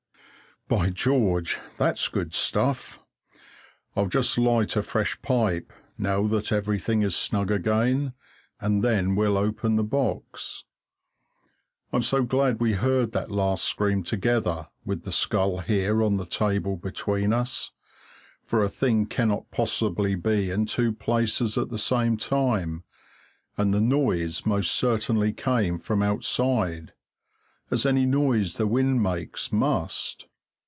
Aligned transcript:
By 0.67 0.89
George, 0.89 1.59
that's 1.77 2.07
good 2.07 2.33
stuff! 2.33 2.97
I'll 3.93 4.05
just 4.07 4.37
light 4.37 4.77
a 4.77 4.81
fresh 4.81 5.21
pipe, 5.21 5.73
now 5.97 6.25
that 6.27 6.53
everything 6.53 7.01
is 7.01 7.13
snug 7.13 7.51
again, 7.51 8.13
and 8.61 8.81
then 8.81 9.17
we'll 9.17 9.37
open 9.37 9.75
the 9.75 9.83
box. 9.83 10.63
I'm 11.91 12.01
so 12.03 12.23
glad 12.23 12.61
we 12.61 12.71
heard 12.71 13.11
that 13.11 13.29
last 13.29 13.65
scream 13.65 14.01
together, 14.01 14.69
with 14.85 15.03
the 15.03 15.11
skull 15.11 15.57
here 15.57 16.01
on 16.01 16.15
the 16.15 16.25
table 16.25 16.77
between 16.77 17.33
us, 17.33 17.73
for 18.45 18.63
a 18.63 18.69
thing 18.69 19.07
cannot 19.07 19.51
possibly 19.51 20.15
be 20.15 20.51
in 20.51 20.65
two 20.67 20.93
places 20.93 21.57
at 21.57 21.67
the 21.67 21.77
same 21.77 22.15
time, 22.15 22.85
and 23.57 23.73
the 23.73 23.81
noise 23.81 24.45
most 24.45 24.71
certainly 24.71 25.33
came 25.33 25.77
from 25.77 26.01
outside, 26.01 26.93
as 27.69 27.85
any 27.85 28.05
noise 28.05 28.55
the 28.55 28.67
wind 28.67 29.03
makes 29.03 29.51
must. 29.51 30.27